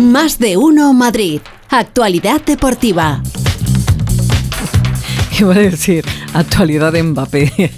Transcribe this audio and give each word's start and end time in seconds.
Más 0.00 0.38
de 0.38 0.56
uno 0.56 0.92
Madrid. 0.92 1.40
Actualidad 1.70 2.40
deportiva. 2.42 3.20
¿Qué 5.36 5.44
va 5.44 5.54
a 5.54 5.58
decir? 5.58 6.04
Actualidad 6.34 6.92
de 6.92 7.02
Mbappé. 7.02 7.48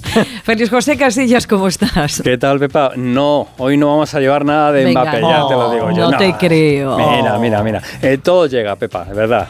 Félix 0.45 0.71
José 0.71 0.97
Casillas, 0.97 1.47
¿cómo 1.47 1.69
estás? 1.69 2.21
¿Qué 2.23 2.39
tal, 2.39 2.59
Pepa? 2.59 2.93
No, 2.97 3.49
hoy 3.59 3.77
no 3.77 3.89
vamos 3.89 4.13
a 4.15 4.21
llevar 4.21 4.45
nada 4.45 4.73
de 4.73 4.85
Venga, 4.85 5.03
Mbappé, 5.03 5.21
ya 5.21 5.49
te 5.49 5.55
lo 5.55 5.73
digo 5.73 5.91
yo. 5.93 6.11
no 6.11 6.19
te 6.19 6.35
creo. 6.35 6.99
Mira, 6.99 7.39
mira, 7.39 7.63
mira. 7.63 7.83
Eh, 8.03 8.19
todo 8.19 8.47
llega, 8.47 8.77
Pepa, 8.77 9.05
de 9.05 9.15
verdad. 9.15 9.49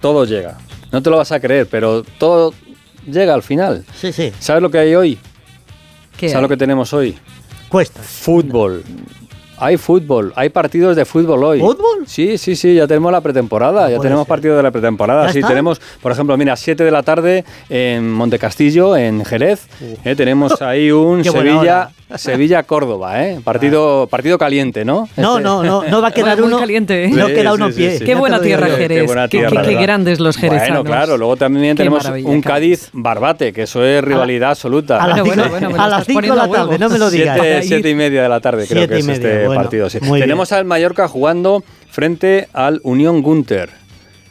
Todo 0.00 0.24
llega. 0.24 0.56
No 0.92 1.02
te 1.02 1.10
lo 1.10 1.16
vas 1.16 1.32
a 1.32 1.40
creer, 1.40 1.66
pero 1.70 2.02
todo 2.02 2.54
llega 3.06 3.34
al 3.34 3.42
final. 3.42 3.84
Sí, 3.96 4.12
sí. 4.12 4.32
¿Sabes 4.38 4.62
lo 4.62 4.70
que 4.70 4.78
hay 4.78 4.94
hoy? 4.94 5.18
¿Qué 6.16 6.28
¿Sabes 6.28 6.42
lo 6.42 6.48
que 6.48 6.56
tenemos 6.56 6.92
hoy? 6.92 7.16
Cuesta. 7.68 8.00
Fútbol. 8.02 8.84
Hay 9.56 9.76
fútbol, 9.76 10.32
hay 10.36 10.48
partidos 10.48 10.96
de 10.96 11.04
fútbol 11.04 11.44
hoy. 11.44 11.60
¿Fútbol? 11.60 12.04
Sí, 12.06 12.38
sí, 12.38 12.56
sí, 12.56 12.74
ya 12.74 12.86
tenemos 12.86 13.12
la 13.12 13.20
pretemporada, 13.20 13.88
ya 13.88 13.98
tenemos 14.00 14.26
partidos 14.26 14.56
de 14.56 14.62
la 14.64 14.70
pretemporada. 14.70 15.26
¿Ya 15.26 15.32
Sí, 15.32 15.38
está? 15.38 15.48
tenemos, 15.48 15.80
por 16.02 16.10
ejemplo, 16.12 16.36
mira, 16.36 16.56
7 16.56 16.82
de 16.84 16.90
la 16.90 17.02
tarde 17.02 17.44
en 17.68 18.10
Montecastillo, 18.12 18.96
en 18.96 19.24
Jerez. 19.24 19.66
eh, 20.04 20.14
tenemos 20.16 20.60
ahí 20.62 20.90
un 20.90 21.22
Sevilla, 21.24 21.60
hora. 21.60 21.90
Sevilla-Córdoba, 22.18 23.24
¿eh? 23.24 23.40
Partido, 23.42 24.06
partido 24.08 24.38
caliente, 24.38 24.84
¿no? 24.84 25.08
No, 25.16 25.32
Este- 25.38 25.42
no, 25.44 25.62
no, 25.62 25.82
no 25.84 26.02
va 26.02 26.08
a 26.08 26.10
quedar 26.14 26.38
Muy 26.38 26.48
uno. 26.48 26.58
caliente, 26.58 27.04
¿eh? 27.04 27.08
No 27.08 27.26
Sí, 27.28 27.34
queda 27.34 27.50
sí, 27.50 27.54
uno 27.56 27.68
sí, 27.70 27.76
pie. 27.76 27.98
sí. 27.98 28.04
Qué 28.04 28.14
buena 28.14 28.40
tierra. 28.40 28.66
Jerez. 28.68 29.00
Qué 29.00 29.06
buena 29.06 29.28
tierra, 29.28 29.62
qué- 29.62 29.74
grandes 29.74 30.20
los 30.20 30.36
jerezanos. 30.36 30.68
Bueno, 30.82 30.84
claro, 30.84 31.16
luego 31.16 31.36
también 31.36 31.76
Qué 31.76 31.84
tenemos 31.84 32.04
un 32.04 32.40
Cádiz. 32.42 32.90
Cádiz-Barbate, 32.90 33.52
que 33.52 33.62
eso 33.62 33.84
es 33.84 34.02
rivalidad 34.04 34.50
absoluta. 34.50 35.02
A 35.02 35.08
las 35.08 35.20
Bueno, 35.20 35.34
cinco- 35.44 35.48
bueno, 35.50 35.68
bueno, 35.68 35.70
me 35.70 35.78
a 35.82 35.84
lo 35.86 35.90
las 35.90 36.00
estás 36.02 36.22
5 36.22 36.34
de 36.34 36.40
la 36.40 36.48
tarde, 36.50 36.78
no 36.78 36.88
me 36.88 36.98
lo 36.98 37.10
digas. 37.10 37.38
Siete, 37.40 37.56
Ahí. 37.56 37.66
siete 37.66 37.90
y 37.90 37.94
media 37.94 38.22
de 38.22 38.28
la 38.28 38.40
tarde 38.40 38.66
creo 38.68 38.86
que 38.88 38.98
es 38.98 39.06
media, 39.06 39.43
bueno, 39.46 39.68
bien. 39.70 40.20
Tenemos 40.20 40.52
al 40.52 40.64
Mallorca 40.64 41.08
jugando 41.08 41.62
frente 41.90 42.48
al 42.52 42.80
Unión 42.84 43.22
Gunter, 43.22 43.70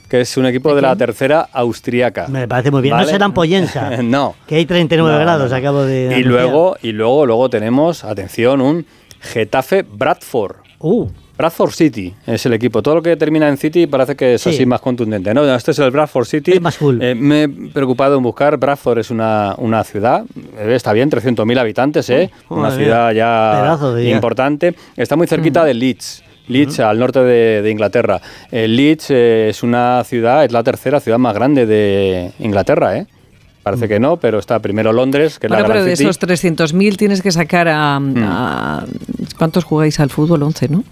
que 0.10 0.22
es 0.22 0.38
un 0.38 0.46
equipo 0.46 0.76
de 0.76 0.82
la 0.82 0.96
tercera 0.96 1.48
austriaca. 1.52 2.28
Me 2.28 2.48
parece 2.48 2.72
muy 2.72 2.82
bien. 2.82 2.94
¿Vale? 2.94 3.06
No 3.06 3.12
serán 3.12 3.34
Pollensa. 3.34 3.98
no. 4.04 4.36
Que 4.48 4.56
hay 4.56 4.66
39 4.66 5.12
No, 5.14 5.20
grados, 5.20 5.52
no. 5.52 5.56
acabo 5.58 5.84
de. 5.84 6.04
Y 6.04 6.06
anunciar. 6.06 6.26
luego, 6.26 6.78
y 6.82 6.92
luego, 6.92 7.26
luego 7.26 7.50
tenemos, 7.50 8.04
atención, 8.04 8.62
un 8.62 8.86
Getafe 9.22 9.84
Bradford. 9.84 10.58
Uh, 10.80 11.08
Bradford 11.38 11.72
City 11.72 12.14
es 12.28 12.46
el 12.46 12.54
equipo. 12.54 12.82
Todo 12.84 12.96
lo 12.96 13.02
que 13.02 13.16
termina 13.18 13.50
en 13.50 13.58
City 13.58 13.88
parece 13.88 14.16
que 14.16 14.36
es 14.36 14.42
Sí. 14.42 14.52
así 14.52 14.66
más 14.66 14.82
contundente. 14.82 15.34
¿no? 15.34 15.44
Este 15.56 15.72
es 15.72 15.80
el 15.80 15.90
Bradford 15.92 16.26
City. 16.26 16.52
Es 16.52 16.62
más 16.62 16.78
cool. 16.78 17.02
Eh, 17.02 17.16
me 17.16 17.44
he 17.44 17.48
preocupado 17.50 18.18
en 18.18 18.24
buscar. 18.24 18.58
Bradford 18.58 19.00
es 19.00 19.10
una, 19.10 19.56
una 19.58 19.84
ciudad, 19.84 20.24
eh, 20.58 20.74
está 20.76 20.94
bien, 20.94 21.10
300.000 21.10 21.58
habitantes, 21.60 22.10
¿eh? 22.12 22.30
Uy, 22.50 22.60
una 22.60 22.72
ciudad 22.72 23.12
ya 23.14 23.78
importante. 24.16 24.76
Está 24.96 25.16
muy 25.16 25.26
cerquita 25.28 25.66
de 25.66 25.74
Leeds. 25.74 26.24
Leeds, 26.50 26.82
al 26.82 27.00
norte 27.00 27.20
de, 27.24 27.62
de 27.62 27.72
Inglaterra. 27.72 28.20
Eh, 28.52 28.68
Leeds 28.68 29.08
eh, 29.12 29.48
es 29.50 29.64
una 29.64 30.04
ciudad, 30.04 30.44
es 30.44 30.52
la 30.52 30.62
tercera 30.62 31.00
ciudad 31.00 31.18
más 31.18 31.34
grande 31.34 31.66
de 31.66 32.32
Inglaterra, 32.40 32.98
¿eh? 32.98 33.08
Parece 33.64 33.88
que 33.88 33.98
no, 33.98 34.18
pero 34.18 34.40
está 34.40 34.60
primero 34.60 34.92
Londres, 34.92 35.40
que 35.40 35.48
es 35.48 35.50
Bueno, 35.50 35.62
la 35.64 35.68
pero 35.68 35.80
gran 35.80 35.90
de 35.90 35.96
city. 35.96 36.10
esos 36.10 36.20
300.000 36.22 36.98
tienes 36.98 37.22
que 37.22 37.32
sacar 37.32 37.70
a, 37.70 37.96
a- 37.98 38.86
¿Cuántos 39.38 39.64
jugáis 39.64 40.02
al 40.02 40.10
fútbol? 40.10 40.44
11, 40.44 40.68
¿no? 40.68 40.84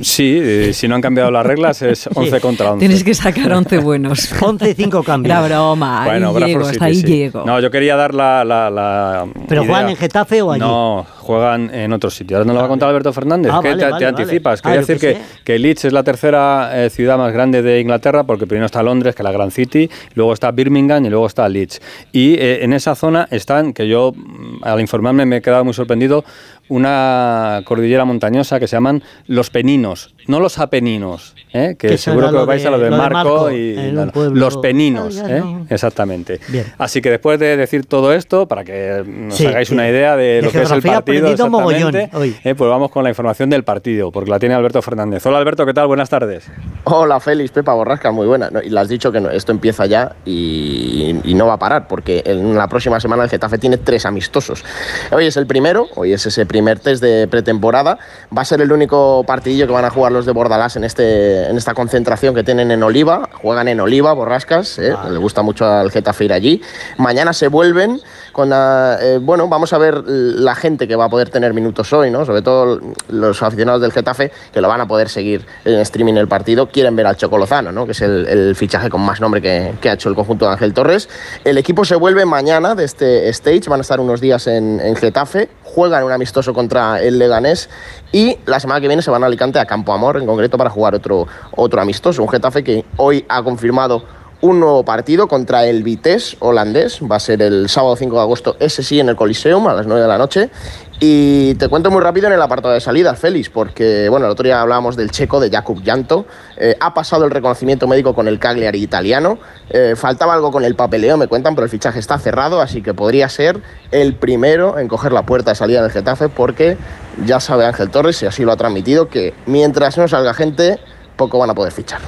Sí, 0.00 0.38
eh, 0.42 0.72
si 0.72 0.88
no 0.88 0.94
han 0.94 1.00
cambiado 1.00 1.30
las 1.30 1.44
reglas 1.46 1.80
es 1.82 2.08
11 2.12 2.40
contra 2.40 2.72
11. 2.72 2.80
Tienes 2.86 3.04
que 3.04 3.14
sacar 3.14 3.52
11 3.52 3.78
buenos. 3.78 4.30
11 4.42 4.70
y 4.70 4.74
5 4.74 5.02
cambios. 5.02 5.34
Era 5.36 5.46
broma, 5.46 6.02
ahí 6.02 6.10
Bueno, 6.20 6.38
llego, 6.46 6.66
hasta 6.66 6.84
ahí 6.84 6.94
sí. 6.96 7.06
llego. 7.06 7.44
No, 7.44 7.60
yo 7.60 7.70
quería 7.70 7.96
dar 7.96 8.14
la. 8.14 8.44
la- 8.44 8.70
la 8.70 9.26
¿Pero 9.48 9.62
idea. 9.62 9.72
juegan 9.74 9.90
en 9.90 9.96
Getafe 9.96 10.42
o 10.42 10.52
allí? 10.52 10.60
No, 10.60 11.06
juegan 11.18 11.72
en 11.74 11.92
otro 11.92 12.10
sitio. 12.10 12.36
Ahora 12.36 12.46
nos 12.46 12.54
lo 12.54 12.60
va 12.60 12.66
a 12.66 12.68
contar 12.68 12.88
Alberto 12.88 13.12
Fernández. 13.12 13.52
Ah, 13.54 13.60
que 13.62 13.68
vale, 13.70 13.82
te, 13.84 13.90
vale, 13.90 13.98
te 13.98 14.04
vale. 14.12 14.22
anticipas. 14.22 14.60
Ah, 14.60 14.62
Quería 14.62 14.80
yo 14.82 14.86
decir 14.86 14.98
que, 14.98 15.14
sé. 15.14 15.20
que 15.44 15.58
Leeds 15.58 15.84
es 15.86 15.92
la 15.92 16.02
tercera 16.02 16.70
eh, 16.84 16.90
ciudad 16.90 17.16
más 17.18 17.32
grande 17.32 17.62
de 17.62 17.80
Inglaterra, 17.80 18.24
porque 18.24 18.46
primero 18.46 18.66
está 18.66 18.82
Londres, 18.82 19.14
que 19.14 19.22
es 19.22 19.24
la 19.24 19.32
Gran 19.32 19.50
City, 19.50 19.88
luego 20.14 20.32
está 20.32 20.50
Birmingham 20.50 21.04
y 21.06 21.10
luego 21.10 21.26
está 21.26 21.48
Leeds. 21.48 21.80
Y 22.12 22.34
eh, 22.34 22.64
en 22.64 22.72
esa 22.72 22.94
zona 22.94 23.28
están, 23.30 23.72
que 23.72 23.88
yo 23.88 24.12
mm, 24.14 24.62
al 24.64 24.80
informarme 24.80 25.24
me 25.26 25.36
he 25.38 25.42
quedado 25.42 25.64
muy 25.64 25.74
sorprendido, 25.74 26.24
una 26.68 27.62
cordillera 27.64 28.04
montañosa 28.04 28.58
que 28.60 28.66
se 28.66 28.76
llaman 28.76 29.02
los 29.26 29.50
Peninos, 29.50 30.14
no 30.26 30.40
los 30.40 30.58
Apeninos, 30.58 31.34
¿eh? 31.52 31.76
que 31.78 31.96
seguro 31.98 32.26
que 32.28 32.32
lo 32.32 32.46
vais 32.46 32.62
de- 32.62 32.68
a 32.68 32.70
lo 32.72 32.78
de 32.78 32.90
lo 32.90 32.96
de 32.96 33.02
Marco, 33.10 33.50
y 33.50 33.78
en 33.78 33.94
no, 33.94 34.00
un 34.02 34.06
no, 34.08 34.12
pueblo- 34.12 34.40
los 34.40 34.56
Peninos, 34.58 35.18
Ah, 35.24 35.26
¿eh? 35.36 35.40
no. 35.40 35.66
exactamente. 35.70 36.40
Bien. 36.48 36.64
Así 36.78 37.00
que 37.00 37.10
después 37.10 37.38
de 37.38 37.56
decir 37.56 37.86
todo 37.86 38.12
esto, 38.12 38.46
para 38.48 38.64
que 38.64 39.02
nos 39.06 39.36
Sí, 39.36 39.46
hagáis 39.46 39.68
sí. 39.68 39.74
una 39.74 39.88
idea 39.88 40.16
de, 40.16 40.24
De 40.24 40.42
lo 40.42 40.50
que 40.50 40.62
es 40.62 40.70
el 40.70 40.82
partido, 40.82 41.28
exactamente, 41.28 42.10
hoy. 42.16 42.36
eh, 42.44 42.54
pues 42.54 42.68
vamos 42.70 42.90
con 42.90 43.04
la 43.04 43.10
información 43.10 43.50
del 43.50 43.62
partido, 43.64 44.10
porque 44.10 44.30
la 44.30 44.38
tiene 44.38 44.54
Alberto 44.54 44.82
Fernández. 44.82 45.24
Hola 45.26 45.38
Alberto, 45.38 45.64
¿qué 45.66 45.74
tal? 45.74 45.86
Buenas 45.86 46.08
tardes. 46.10 46.46
Hola 46.84 47.20
Félix, 47.20 47.50
Pepa 47.52 47.72
Borrasca, 47.74 48.10
muy 48.10 48.26
buena. 48.26 48.50
No, 48.50 48.60
y 48.62 48.70
le 48.70 48.80
has 48.80 48.88
dicho 48.88 49.12
que 49.12 49.20
no, 49.20 49.30
esto 49.30 49.52
empieza 49.52 49.86
ya 49.86 50.16
y, 50.24 51.14
y 51.24 51.34
no 51.34 51.46
va 51.46 51.54
a 51.54 51.58
parar, 51.58 51.86
porque 51.88 52.22
en 52.26 52.54
la 52.56 52.68
próxima 52.68 52.98
semana 53.00 53.24
el 53.24 53.30
Getafe 53.30 53.58
tiene 53.58 53.76
tres 53.78 54.04
amistosos. 54.06 54.64
Hoy 55.12 55.26
es 55.26 55.36
el 55.36 55.46
primero, 55.46 55.86
hoy 55.94 56.12
es 56.12 56.26
ese 56.26 56.46
primer 56.56 56.78
test 56.78 57.02
de 57.02 57.28
pretemporada. 57.28 57.98
Va 58.34 58.40
a 58.40 58.44
ser 58.46 58.62
el 58.62 58.72
único 58.72 59.24
partidillo 59.26 59.66
que 59.66 59.74
van 59.74 59.84
a 59.84 59.90
jugar 59.90 60.10
los 60.10 60.24
de 60.24 60.32
Bordalás 60.32 60.74
en, 60.76 60.84
este, 60.84 61.50
en 61.50 61.58
esta 61.58 61.74
concentración 61.74 62.34
que 62.34 62.42
tienen 62.42 62.70
en 62.70 62.82
Oliva. 62.82 63.28
Juegan 63.42 63.68
en 63.68 63.78
Oliva, 63.78 64.14
Borrascas, 64.14 64.78
¿eh? 64.78 64.94
le 65.10 65.18
gusta 65.18 65.42
mucho 65.42 65.66
al 65.66 65.90
Getafe 65.90 66.24
ir 66.24 66.32
allí. 66.32 66.62
Mañana 66.96 67.34
se 67.34 67.48
vuelven 67.48 68.00
eh, 68.44 69.18
bueno, 69.22 69.48
vamos 69.48 69.72
a 69.72 69.78
ver 69.78 70.02
la 70.06 70.54
gente 70.54 70.86
que 70.86 70.96
va 70.96 71.06
a 71.06 71.08
poder 71.08 71.30
tener 71.30 71.54
minutos 71.54 71.92
hoy, 71.92 72.10
¿no? 72.10 72.24
Sobre 72.24 72.42
todo 72.42 72.80
los 73.08 73.42
aficionados 73.42 73.80
del 73.80 73.92
Getafe 73.92 74.30
que 74.52 74.60
lo 74.60 74.68
van 74.68 74.80
a 74.80 74.88
poder 74.88 75.08
seguir 75.08 75.46
en 75.64 75.80
streaming 75.80 76.14
el 76.14 76.28
partido, 76.28 76.68
quieren 76.68 76.94
ver 76.96 77.06
al 77.06 77.16
Chocolozano, 77.16 77.72
¿no? 77.72 77.86
Que 77.86 77.92
es 77.92 78.02
el, 78.02 78.54
fichaje 78.56 78.88
con 78.88 79.00
más 79.00 79.20
nombre 79.20 79.40
que, 79.42 79.74
que 79.80 79.90
ha 79.90 79.94
hecho 79.94 80.08
el 80.08 80.14
conjunto 80.14 80.46
de 80.46 80.52
Ángel 80.52 80.72
Torres. 80.74 81.08
El 81.44 81.58
equipo 81.58 81.84
se 81.84 81.96
vuelve 81.96 82.24
mañana 82.24 82.74
de 82.74 82.84
este 82.84 83.28
stage, 83.30 83.68
van 83.68 83.80
a 83.80 83.82
estar 83.82 84.00
unos 84.00 84.20
días 84.20 84.46
en, 84.46 84.80
en 84.80 84.96
Getafe, 84.96 85.48
juegan 85.62 86.04
un 86.04 86.12
amistoso 86.12 86.54
contra 86.54 87.02
el 87.02 87.18
Leganés 87.18 87.68
y 88.12 88.38
la 88.46 88.60
semana 88.60 88.80
que 88.80 88.88
viene 88.88 89.02
se 89.02 89.10
van 89.10 89.22
a 89.22 89.26
Alicante 89.26 89.58
a 89.58 89.66
Campo 89.66 89.92
Amor 89.92 90.16
en 90.16 90.26
concreto 90.26 90.56
para 90.56 90.70
jugar 90.70 90.94
otro, 90.94 91.26
otro 91.52 91.80
amistoso, 91.80 92.22
un 92.22 92.28
Getafe 92.28 92.64
que 92.64 92.84
hoy 92.96 93.24
ha 93.28 93.42
confirmado 93.42 94.15
un 94.40 94.60
nuevo 94.60 94.84
partido 94.84 95.28
contra 95.28 95.66
el 95.66 95.82
Vitesse 95.82 96.36
holandés. 96.40 97.00
Va 97.00 97.16
a 97.16 97.20
ser 97.20 97.42
el 97.42 97.68
sábado 97.68 97.96
5 97.96 98.14
de 98.14 98.22
agosto, 98.22 98.56
ese 98.60 98.82
sí, 98.82 99.00
en 99.00 99.08
el 99.08 99.16
Coliseum 99.16 99.66
a 99.68 99.74
las 99.74 99.86
9 99.86 100.02
de 100.02 100.08
la 100.08 100.18
noche. 100.18 100.50
Y 100.98 101.54
te 101.56 101.68
cuento 101.68 101.90
muy 101.90 102.00
rápido 102.00 102.26
en 102.26 102.32
el 102.32 102.40
apartado 102.40 102.72
de 102.72 102.80
salidas, 102.80 103.18
Félix, 103.18 103.50
porque 103.50 104.08
bueno, 104.08 104.24
el 104.24 104.32
otro 104.32 104.44
día 104.44 104.62
hablábamos 104.62 104.96
del 104.96 105.10
checo, 105.10 105.40
de 105.40 105.50
Jakub 105.50 105.84
Janto. 105.84 106.24
Eh, 106.56 106.74
ha 106.80 106.94
pasado 106.94 107.26
el 107.26 107.30
reconocimiento 107.30 107.86
médico 107.86 108.14
con 108.14 108.28
el 108.28 108.38
Cagliari 108.38 108.82
italiano. 108.82 109.38
Eh, 109.68 109.94
faltaba 109.94 110.32
algo 110.32 110.50
con 110.50 110.64
el 110.64 110.74
papeleo, 110.74 111.18
me 111.18 111.26
cuentan, 111.26 111.54
pero 111.54 111.64
el 111.64 111.70
fichaje 111.70 111.98
está 111.98 112.18
cerrado, 112.18 112.62
así 112.62 112.80
que 112.80 112.94
podría 112.94 113.28
ser 113.28 113.60
el 113.90 114.14
primero 114.14 114.78
en 114.78 114.88
coger 114.88 115.12
la 115.12 115.26
puerta 115.26 115.50
de 115.50 115.56
salida 115.56 115.82
del 115.82 115.90
Getafe, 115.90 116.30
porque 116.30 116.78
ya 117.26 117.40
sabe 117.40 117.66
Ángel 117.66 117.90
Torres, 117.90 118.22
y 118.22 118.26
así 118.26 118.44
lo 118.44 118.52
ha 118.52 118.56
transmitido, 118.56 119.08
que 119.08 119.34
mientras 119.44 119.98
no 119.98 120.08
salga 120.08 120.32
gente, 120.32 120.78
poco 121.16 121.38
van 121.38 121.50
a 121.50 121.54
poder 121.54 121.72
fichar. 121.72 122.00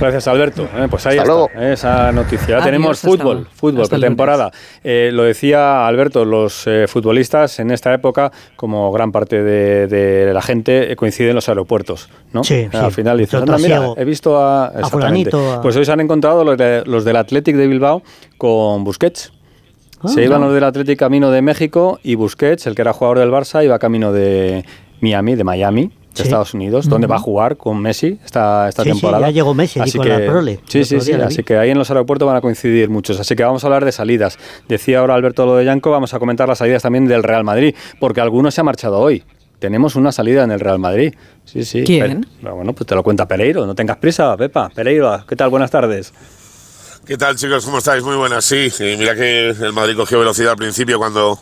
Gracias, 0.00 0.26
Alberto. 0.26 0.64
Eh, 0.74 0.86
pues 0.90 1.06
ahí 1.06 1.18
Hasta 1.18 1.22
está 1.22 1.24
luego. 1.32 1.50
esa 1.72 2.12
noticia. 2.12 2.56
Adiós, 2.56 2.64
Tenemos 2.64 2.90
hasta- 2.98 3.08
fútbol, 3.08 3.46
fútbol, 3.54 3.82
hasta 3.82 3.96
el 3.96 4.00
pretemporada. 4.00 4.50
Eh, 4.82 5.10
lo 5.12 5.22
decía 5.24 5.86
Alberto, 5.86 6.24
los 6.24 6.66
eh, 6.66 6.86
futbolistas 6.88 7.60
en 7.60 7.70
esta 7.70 7.92
época, 7.94 8.32
como 8.56 8.90
gran 8.92 9.12
parte 9.12 9.42
de, 9.42 9.86
de 9.86 10.32
la 10.34 10.42
gente, 10.42 10.90
eh, 10.92 10.96
coinciden 10.96 11.30
en 11.30 11.34
los 11.36 11.48
aeropuertos. 11.48 12.08
¿no? 12.32 12.42
Sí, 12.42 12.68
Al 12.72 12.86
sí. 12.86 12.90
final 12.96 13.18
dicen, 13.18 13.42
Otro 13.42 13.54
"Anda, 13.54 13.68
mira, 13.68 13.88
he 13.96 14.04
visto 14.04 14.38
a... 14.42 14.72
fulanito, 14.90 15.54
a- 15.54 15.60
Pues 15.62 15.76
hoy 15.76 15.84
se 15.84 15.92
han 15.92 16.00
encontrado 16.00 16.42
los, 16.44 16.56
de- 16.56 16.82
los 16.86 17.04
del 17.04 17.16
Athletic 17.16 17.54
de 17.56 17.66
Bilbao 17.66 18.02
con 18.38 18.82
Busquets. 18.84 19.32
Ah, 20.02 20.08
se 20.08 20.22
iban 20.24 20.40
los 20.42 20.52
del 20.52 20.64
Athletic 20.64 20.98
camino 20.98 21.30
de 21.30 21.40
México 21.40 21.98
y 22.02 22.14
Busquets, 22.14 22.66
el 22.66 22.74
que 22.74 22.82
era 22.82 22.92
jugador 22.92 23.20
del 23.20 23.30
Barça, 23.30 23.64
iba 23.64 23.78
camino 23.78 24.12
de 24.12 24.64
Miami, 25.00 25.34
de 25.34 25.44
Miami. 25.44 25.90
De 26.14 26.18
Sí. 26.22 26.28
Estados 26.28 26.54
Unidos, 26.54 26.88
donde 26.88 27.08
va 27.08 27.16
a 27.16 27.18
jugar 27.18 27.56
con 27.56 27.80
Messi 27.82 28.20
esta, 28.24 28.68
esta 28.68 28.84
Sí, 28.84 28.90
sí, 28.90 28.92
temporada. 28.94 29.26
ya 29.26 29.32
llegó 29.32 29.52
Messi 29.52 29.80
allí 29.80 29.98
con 29.98 30.08
la 30.08 30.18
prole. 30.24 30.60
Sí, 30.68 30.84
sí, 30.84 31.00
sí. 31.00 31.12
Así 31.12 31.42
que 31.42 31.56
ahí 31.56 31.70
en 31.70 31.78
los 31.78 31.90
aeropuertos 31.90 32.24
van 32.26 32.36
a 32.36 32.40
coincidir 32.40 32.88
muchos. 32.88 33.18
Así 33.18 33.34
que 33.34 33.42
vamos 33.42 33.64
a 33.64 33.66
hablar 33.66 33.84
de 33.84 33.90
salidas. 33.90 34.38
Decía 34.68 35.00
ahora 35.00 35.14
Alberto 35.16 35.44
lo 35.44 35.56
de 35.56 35.64
Yanco, 35.64 35.90
vamos 35.90 36.14
a 36.14 36.20
comentar 36.20 36.48
las 36.48 36.58
salidas 36.58 36.82
también 36.82 37.06
del 37.06 37.24
Real 37.24 37.42
Madrid, 37.42 37.74
porque 37.98 38.20
alguno 38.20 38.50
se 38.52 38.60
ha 38.60 38.64
marchado 38.64 39.00
hoy. 39.00 39.24
Tenemos 39.58 39.96
una 39.96 40.12
salida 40.12 40.44
en 40.44 40.52
el 40.52 40.60
Real 40.60 40.78
Madrid. 40.78 41.14
Sí, 41.44 41.64
sí. 41.64 41.82
¿Quién? 41.84 42.26
Pe- 42.42 42.50
bueno, 42.50 42.72
pues 42.74 42.86
te 42.86 42.94
lo 42.94 43.02
cuenta 43.02 43.26
Pereiro. 43.26 43.66
No 43.66 43.74
tengas 43.74 43.96
prisa, 43.96 44.36
Pepa. 44.36 44.68
Pereiro, 44.68 45.24
¿qué 45.26 45.34
tal? 45.34 45.50
Buenas 45.50 45.70
tardes. 45.72 46.12
¿Qué 47.06 47.16
tal, 47.16 47.34
chicos? 47.36 47.64
¿Cómo 47.64 47.78
estáis? 47.78 48.02
Muy 48.04 48.14
buenas, 48.16 48.44
sí. 48.44 48.68
Y 48.78 48.96
mira 48.98 49.14
que 49.16 49.48
el 49.50 49.72
Madrid 49.72 49.96
cogió 49.96 50.18
velocidad 50.20 50.52
al 50.52 50.56
principio 50.58 50.96
cuando 50.98 51.38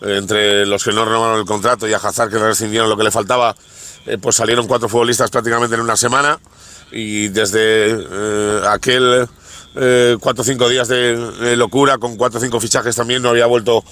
entre 0.00 0.66
los 0.66 0.84
que 0.84 0.92
no 0.92 1.04
renovaron 1.04 1.38
el 1.38 1.44
contrato 1.46 1.86
y 1.88 1.92
a 1.92 1.96
Hazard 1.96 2.30
que 2.30 2.38
rescindieron 2.38 2.88
lo 2.88 2.96
que 2.96 3.04
le 3.04 3.10
faltaba, 3.10 3.54
eh, 4.06 4.18
pues 4.20 4.36
salieron 4.36 4.66
cuatro 4.66 4.88
futbolistas 4.88 5.30
prácticamente 5.30 5.74
en 5.74 5.80
una 5.80 5.96
semana 5.96 6.38
y 6.92 7.28
desde 7.28 7.90
eh, 7.90 8.62
aquel 8.68 9.26
eh, 9.74 10.16
cuatro 10.20 10.42
o 10.42 10.44
cinco 10.44 10.68
días 10.68 10.88
de, 10.88 11.56
locura, 11.56 11.98
con 11.98 12.16
cuatro 12.16 12.38
o 12.38 12.42
cinco 12.42 12.60
fichajes 12.60 12.94
también, 12.94 13.22
no 13.22 13.30
había 13.30 13.46
vuelto 13.46 13.82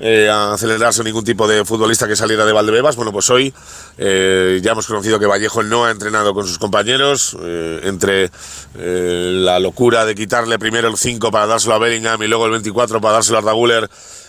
eh, 0.00 0.28
a 0.30 0.54
acelerarse 0.54 1.04
ningún 1.04 1.24
tipo 1.24 1.46
de 1.46 1.64
futbolista 1.64 2.08
que 2.08 2.16
saliera 2.16 2.46
de 2.46 2.52
Valdebebas. 2.52 2.96
Bueno, 2.96 3.12
pues 3.12 3.28
hoy 3.30 3.52
ya 3.98 4.72
hemos 4.72 4.86
conocido 4.86 5.18
que 5.18 5.26
Vallejo 5.26 5.62
no 5.62 5.84
ha 5.84 5.90
entrenado 5.90 6.34
con 6.34 6.46
sus 6.46 6.58
compañeros, 6.58 7.36
entre 7.82 8.30
la 8.74 9.58
locura 9.58 10.04
de 10.04 10.14
quitarle 10.14 10.58
primero 10.58 10.88
el 10.88 10.96
5 10.96 11.30
para 11.30 11.46
dárselo 11.46 11.74
a 11.74 11.78
Bellingham 11.78 12.22
y 12.22 12.28
luego 12.28 12.46
el 12.46 12.52
24 12.52 13.00
para 13.00 13.14
dárselo 13.14 13.38
a 13.38 13.42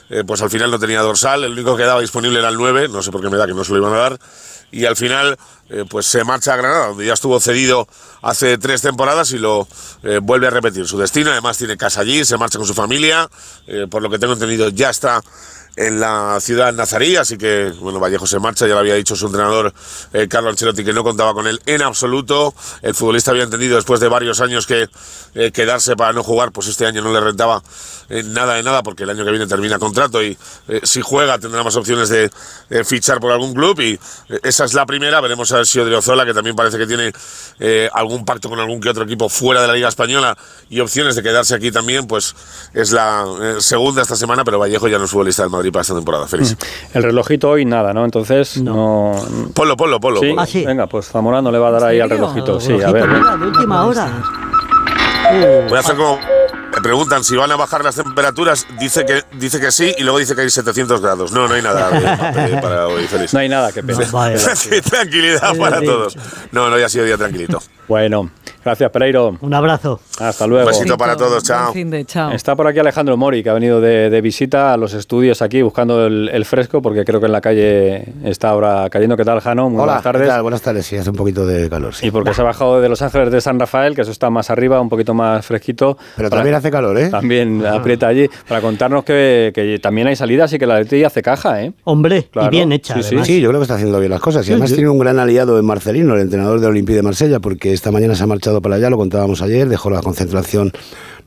eh, 0.10 0.24
pues 0.26 0.42
al 0.42 0.50
final 0.50 0.72
no 0.72 0.80
tenía 0.80 1.02
dorsal, 1.02 1.44
el 1.44 1.52
único 1.52 1.76
que 1.76 1.84
daba 1.84 2.00
disponible 2.00 2.40
era 2.40 2.48
el 2.48 2.56
9, 2.56 2.88
no 2.88 3.02
sé 3.04 3.12
por 3.12 3.22
qué 3.22 3.30
me 3.30 3.36
da 3.36 3.46
que 3.46 3.54
no 3.54 3.66
se 3.66 3.74
lo 3.74 3.80
iban 3.80 3.94
a 3.94 3.98
dar, 3.98 4.20
y 4.72 4.86
al 4.86 4.96
final 4.96 5.38
eh, 5.70 5.86
pues 5.90 6.06
se 6.06 6.24
marcha 6.24 6.54
a 6.54 6.58
Granada, 6.58 6.88
donde 6.88 7.06
ya 7.06 7.14
estuvo 7.14 7.40
cedido 7.40 7.88
hace 8.22 8.58
tres 8.58 8.82
temporadas 8.82 9.32
y 9.32 9.38
lo 9.38 9.68
eh, 10.04 10.20
vuelve 10.22 10.48
a 10.48 10.50
repetir. 10.50 10.88
Su 10.88 10.98
destino, 10.98 11.32
además 11.32 11.58
tiene 11.58 11.78
casa 11.78 12.02
allí, 12.02 12.26
se 12.26 12.38
marcha 12.38 12.58
con 12.58 12.68
su 12.68 12.74
familia, 12.74 13.30
eh, 13.68 13.88
por 13.90 14.02
lo 14.02 14.10
que 14.10 14.20
tengo 14.20 14.34
entendido 14.34 14.70
ya 14.70 14.90
está 14.90 15.22
en 15.76 16.00
la 16.00 16.40
ciudad 16.42 16.74
nazarí, 16.74 17.18
así 17.18 17.38
que 17.38 17.72
bueno, 17.80 18.00
Vallejo 18.00 18.26
se 18.26 18.40
marcha, 18.40 18.66
ya 18.66 18.74
lo 18.74 18.80
había 18.80 18.96
dicho 18.96 19.16
su 19.16 19.28
entrenador 19.28 19.72
eh, 20.12 20.28
Carlo 20.28 20.50
Ancelotti 20.50 20.84
que 20.84 20.92
no 20.92 21.04
contaba 21.04 21.36
con 21.36 21.46
él 21.46 21.62
en 21.68 21.84
absoluto, 21.84 22.56
el 22.82 22.96
futbolista 22.96 23.30
había 23.30 23.44
entendido 23.44 23.76
después 23.76 24.00
de 24.00 24.08
varios 24.08 24.42
años 24.42 24.66
que 24.66 24.90
quedarse 25.54 25.96
para 25.96 26.14
no 26.14 26.24
jugar, 26.24 26.52
pues 26.52 26.68
este 26.68 26.88
año 26.88 27.04
no 27.04 27.14
le 27.14 27.20
rentaba 27.20 27.62
nada 28.10 28.56
de 28.56 28.64
nada, 28.64 28.82
porque 28.82 29.04
el 29.04 29.12
año 29.12 29.24
que 29.24 29.30
viene 29.30 29.46
termina 29.46 29.78
contrato 29.78 30.24
y 30.24 30.36
si 30.82 31.02
juega 31.04 31.38
tendrá 31.38 31.64
más 31.64 31.76
opciones 31.76 32.10
de 32.10 32.32
fichar 32.84 33.20
por 33.20 33.32
algún 33.32 33.54
club 33.54 33.80
y 33.80 34.00
esa 34.42 34.66
es 34.66 34.74
la 34.74 34.88
primera, 34.88 35.22
veremos 35.22 35.52
a 35.58 35.60
ver 35.60 35.68
si 35.68 35.80
Odriozola, 35.80 36.26
que 36.26 36.34
también 36.34 36.56
parece 36.56 36.78
que 36.78 36.88
tiene 36.88 37.12
eh, 37.60 37.90
algún 37.94 38.26
pacto 38.26 38.50
con 38.50 38.60
algún 38.60 38.80
que 38.80 38.90
otro 38.90 39.04
equipo 39.04 39.30
fuera 39.30 39.62
de 39.62 39.68
la 39.68 39.74
Liga 39.74 39.88
Española 39.88 40.38
y 40.70 40.80
opciones 40.80 41.16
de 41.16 41.24
quedarse 41.24 41.56
aquí 41.56 41.72
también, 41.72 42.08
pues 42.08 42.36
es 42.74 42.92
la 42.92 43.26
eh, 43.42 43.56
segunda 43.60 44.02
esta 44.02 44.16
semana, 44.16 44.44
pero 44.44 44.60
Vallejo 44.60 44.88
ya 44.88 44.98
no 44.98 45.06
es 45.06 45.12
futbolista 45.12 45.44
del 45.44 45.52
Madrid 45.52 45.72
para 45.72 45.82
esta 45.82 45.96
temporada, 45.96 46.28
feliz. 46.28 46.56
El 46.94 47.04
relojito 47.04 47.50
hoy 47.50 47.66
nada, 47.66 47.94
¿no? 47.94 48.06
Entonces, 48.06 48.58
no. 48.62 49.14
Ponlo, 49.54 49.76
ponlo, 49.76 50.00
ponlo. 50.00 50.20
Sí, 50.20 50.28
ponlo. 50.28 50.42
Ah, 50.42 50.46
sí. 50.46 50.66
venga, 50.66 50.88
pues 50.88 51.08
Zamorano 51.08 51.52
le 51.52 51.58
va 51.58 51.70
a 51.70 51.72
dar 51.72 51.84
ahí 51.86 52.00
al 52.00 52.10
relojito. 52.10 52.60
Sí, 52.60 52.74
a 52.82 52.92
ver. 52.92 53.08
mira, 53.08 53.38
de 53.38 53.46
última 53.46 53.86
hora. 53.86 54.24
Voy 55.68 55.78
a 55.78 55.80
hacer 55.80 55.96
como. 55.96 56.37
Me 56.78 56.82
preguntan 56.82 57.24
si 57.24 57.36
van 57.36 57.52
a 57.52 57.56
bajar 57.56 57.84
las 57.84 57.96
temperaturas, 57.96 58.68
dice 58.80 59.04
que, 59.04 59.24
dice 59.32 59.60
que 59.60 59.72
sí 59.72 59.96
y 59.98 60.04
luego 60.04 60.20
dice 60.20 60.36
que 60.36 60.42
hay 60.42 60.50
700 60.52 61.02
grados. 61.02 61.32
No, 61.32 61.48
no 61.48 61.56
hay 61.56 61.64
nada 61.64 61.90
para 62.62 62.86
hoy, 62.86 63.08
feliz. 63.08 63.34
No 63.34 63.40
hay 63.40 63.50
nada 63.50 63.72
que 63.72 63.82
pena. 63.82 64.06
No. 64.06 64.82
Tranquilidad 64.92 65.58
para 65.58 65.82
todos. 65.82 66.16
No, 66.52 66.70
no, 66.70 66.78
ya 66.78 66.86
ha 66.86 66.90
sido 66.90 67.06
día 67.06 67.18
tranquilito. 67.18 67.64
Bueno, 67.88 68.30
gracias, 68.66 68.92
Pereiro. 68.92 69.38
Un 69.40 69.54
abrazo. 69.54 70.02
Hasta 70.20 70.46
luego. 70.46 70.68
Besito 70.68 70.98
para 70.98 71.16
todos, 71.16 71.42
chao. 71.44 71.72
de 71.74 72.04
chao. 72.06 72.32
Está 72.32 72.54
por 72.56 72.68
aquí 72.68 72.80
Alejandro 72.80 73.16
Mori, 73.16 73.42
que 73.42 73.50
ha 73.50 73.54
venido 73.54 73.80
de, 73.80 74.10
de 74.10 74.22
visita 74.22 74.74
a 74.74 74.78
los 74.78 74.94
estudios 74.94 75.42
aquí 75.42 75.62
buscando 75.62 76.06
el, 76.06 76.28
el 76.34 76.44
fresco, 76.44 76.82
porque 76.82 77.06
creo 77.06 77.22
que 77.22 77.28
en 77.28 77.32
la 77.32 77.40
calle 77.40 78.04
está 78.26 78.50
ahora 78.50 78.90
cayendo. 78.90 79.16
¿Qué 79.16 79.24
tal, 79.24 79.40
Jano? 79.40 79.70
Muy 79.70 79.76
Hola, 79.80 79.86
buenas 79.94 80.04
tardes. 80.04 80.22
¿qué 80.24 80.28
tal? 80.28 80.42
Buenas 80.42 80.62
tardes. 80.62 80.86
Sí, 80.86 80.98
hace 80.98 81.10
un 81.10 81.16
poquito 81.16 81.46
de 81.46 81.70
calor. 81.70 81.96
sí. 81.96 82.08
Y 82.08 82.12
porque 82.12 82.34
se 82.34 82.42
ha 82.42 82.44
bajado 82.44 82.82
de 82.82 82.90
Los 82.90 83.02
Ángeles 83.02 83.32
de 83.32 83.40
San 83.40 83.58
Rafael, 83.58 83.96
que 83.96 84.02
eso 84.02 84.12
está 84.12 84.30
más 84.30 84.50
arriba, 84.50 84.82
un 84.82 84.90
poquito 84.90 85.14
más 85.14 85.46
fresquito. 85.46 85.98
Pero 86.18 86.30
Para- 86.30 86.40
también 86.42 86.56
hace 86.56 86.70
calor, 86.70 86.98
¿eh? 86.98 87.10
También 87.10 87.66
aprieta 87.66 88.08
allí, 88.10 88.30
para 88.50 88.60
contarnos 88.60 89.06
que, 89.06 89.54
que 89.56 89.80
también 89.82 90.08
hay 90.08 90.18
salidas 90.18 90.52
y 90.52 90.60
que 90.60 90.66
la 90.68 90.78
Leti 90.80 91.06
hace 91.06 91.22
caja, 91.22 91.64
¿eh? 91.64 91.72
Hombre, 91.86 92.28
Claro. 92.32 92.48
y 92.48 92.52
bien 92.52 92.74
hecha, 92.74 92.96
Sí, 92.96 93.02
sí. 93.02 93.08
además. 93.10 93.28
Sí, 93.28 93.40
yo 93.40 93.48
creo 93.48 93.62
que 93.62 93.64
está 93.64 93.76
haciendo 93.76 93.98
bien 94.00 94.12
las 94.12 94.20
cosas. 94.20 94.46
Y 94.50 94.52
además 94.52 94.72
sí. 94.72 94.76
tiene 94.76 94.90
un 94.90 95.00
gran 95.00 95.20
aliado 95.20 95.58
en 95.58 95.66
Marcelino, 95.66 96.16
el 96.16 96.22
entrenador 96.22 96.60
del 96.60 96.72
Olympique 96.72 96.98
de 96.98 97.04
Marsella, 97.04 97.40
porque 97.40 97.77
esta 97.78 97.92
mañana 97.92 98.16
se 98.16 98.24
ha 98.24 98.28
marchado 98.28 98.62
para 98.62 98.76
allá, 98.76 98.90
lo 98.90 98.98
contábamos 98.98 99.42
ayer, 99.42 99.70
dejó 99.70 99.90
la 99.90 100.02
concentración 100.02 100.72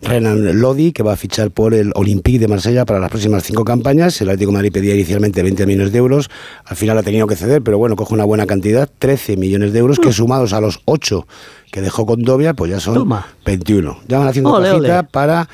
Renan 0.02 0.60
Lodi, 0.60 0.92
que 0.92 1.02
va 1.02 1.12
a 1.12 1.16
fichar 1.16 1.50
por 1.50 1.74
el 1.74 1.92
Olympique 1.94 2.38
de 2.38 2.48
Marsella 2.48 2.84
para 2.84 3.00
las 3.00 3.10
próximas 3.10 3.44
cinco 3.44 3.64
campañas. 3.64 4.20
El 4.20 4.28
Atlético 4.28 4.50
de 4.50 4.56
Madrid 4.56 4.72
pedía 4.72 4.94
inicialmente 4.94 5.42
20 5.42 5.66
millones 5.66 5.92
de 5.92 5.98
euros, 5.98 6.30
al 6.64 6.76
final 6.76 6.98
ha 6.98 7.02
tenido 7.02 7.26
que 7.26 7.36
ceder, 7.36 7.62
pero 7.62 7.78
bueno, 7.78 7.96
coge 7.96 8.14
una 8.14 8.24
buena 8.24 8.46
cantidad, 8.46 8.90
13 8.98 9.36
millones 9.36 9.72
de 9.72 9.78
euros, 9.78 9.98
que 9.98 10.12
sumados 10.12 10.52
a 10.52 10.60
los 10.60 10.80
8 10.86 11.26
que 11.70 11.80
dejó 11.80 12.04
con 12.04 12.22
Dovia, 12.22 12.54
pues 12.54 12.70
ya 12.70 12.80
son 12.80 12.94
Toma. 12.94 13.26
21. 13.44 14.00
Ya 14.08 14.18
van 14.18 14.28
haciendo 14.28 14.52
Ole, 14.52 14.70
cajita 14.70 15.00
ole. 15.00 15.08
para... 15.10 15.48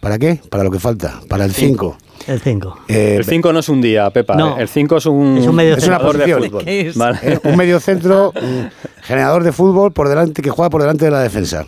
¿Para 0.00 0.18
qué? 0.18 0.40
Para 0.50 0.64
lo 0.64 0.72
que 0.72 0.80
falta, 0.80 1.20
para 1.28 1.44
el 1.44 1.52
5. 1.52 1.96
El 2.26 2.40
5. 2.40 2.78
Eh, 2.88 3.16
El 3.18 3.24
5 3.24 3.52
no 3.52 3.58
es 3.60 3.68
un 3.68 3.80
día, 3.80 4.08
Pepa. 4.10 4.34
No. 4.36 4.56
¿eh? 4.58 4.62
El 4.62 4.68
5 4.68 4.96
es 4.96 5.06
un, 5.06 5.38
Es 5.38 5.46
un 5.46 5.54
medio 5.54 5.76
Es 5.76 5.86
una 5.86 5.98
de 5.98 6.04
posición. 6.04 6.42
fútbol. 6.44 6.64
¿Qué 6.64 6.80
es? 6.88 6.96
Vale. 6.96 7.18
Eh, 7.22 7.38
un 7.44 7.56
medio 7.56 7.80
centro, 7.80 8.32
un 8.40 8.70
generador 9.02 9.42
de 9.44 9.52
fútbol 9.52 9.92
por 9.92 10.08
delante 10.08 10.42
que 10.42 10.50
juega 10.50 10.70
por 10.70 10.80
delante 10.82 11.04
de 11.04 11.10
la 11.10 11.20
defensa. 11.20 11.66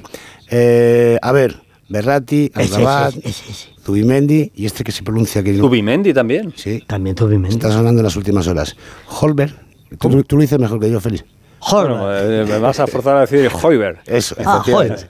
Eh, 0.51 1.19
a 1.23 1.33
ver, 1.33 1.57
ese, 1.91 3.29
ese. 3.29 3.69
Zubimendi 3.85 4.51
y 4.55 4.67
este 4.67 4.83
que 4.85 4.93
se 4.93 5.03
pronuncia 5.03 5.43
que 5.43 5.53
no- 5.53 5.65
Zubimendi 5.65 6.13
también. 6.15 6.53
Sí, 6.57 6.83
También 6.87 7.15
tuvimos. 7.17 7.51
está 7.51 7.71
sonando 7.71 8.01
en 8.01 8.05
las 8.05 8.17
últimas 8.17 8.47
horas. 8.47 8.77
Holber, 9.21 9.55
tú, 9.99 10.23
tú 10.25 10.37
lo 10.37 10.43
dices 10.43 10.59
mejor 10.59 10.81
que 10.81 10.91
yo, 10.91 11.01
Félix. 11.01 11.25
Bueno, 11.71 12.07
eh, 12.15 12.45
me 12.49 12.59
vas 12.59 12.79
a 12.81 12.87
forzar 12.87 13.17
a 13.17 13.21
decir 13.23 13.51
Hoiber. 13.63 13.99
Eso, 14.07 14.35
Ah, 14.45 14.61
efectivamente. 14.65 15.07